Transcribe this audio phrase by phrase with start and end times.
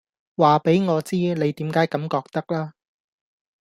[0.35, 2.73] 話畀我知你點解咁覺得啦